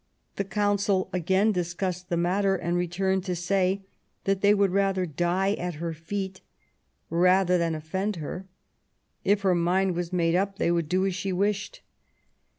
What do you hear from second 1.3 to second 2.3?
discussed the